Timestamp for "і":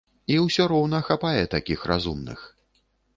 0.35-0.37